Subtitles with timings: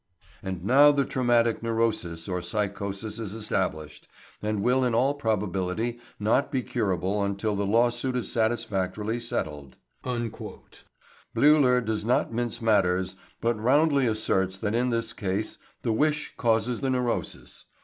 [0.41, 4.07] And now the traumatic neurosis or psychosis is established,
[4.41, 11.81] and will in all probability not be curable until the lawsuit is satisfactorily settled." Bleuler
[11.85, 16.89] does not mince matters but roundly asserts that in this case the wish caused the
[16.89, 17.65] neurosis.